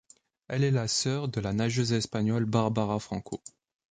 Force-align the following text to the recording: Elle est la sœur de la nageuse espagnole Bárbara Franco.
Elle 0.47 0.63
est 0.63 0.71
la 0.71 0.87
sœur 0.87 1.27
de 1.27 1.39
la 1.39 1.53
nageuse 1.53 1.93
espagnole 1.93 2.45
Bárbara 2.45 2.99
Franco. 2.99 3.39